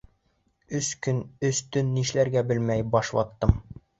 Өс 0.79 0.87
көн, 1.07 1.19
өс 1.51 1.59
төн 1.77 1.93
нишләргә 1.99 2.45
белмәй 2.53 2.87
баш 2.97 3.15
ваттым. 3.19 3.57